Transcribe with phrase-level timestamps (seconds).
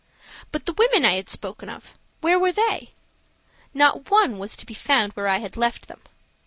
[0.51, 2.89] But the women I had spoken of, where were they?
[3.71, 6.01] Not one was to be found where I had left them.